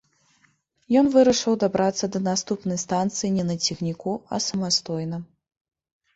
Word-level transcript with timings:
Ён 1.01 1.05
вырашыў 1.15 1.57
дабрацца 1.63 2.05
да 2.15 2.19
наступнай 2.29 2.81
станцыі 2.85 3.29
не 3.37 3.45
на 3.51 3.55
цягніку, 3.67 4.17
а 4.33 4.43
самастойна. 4.47 5.23